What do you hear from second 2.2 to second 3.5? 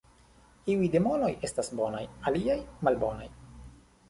aliaj malbonaj.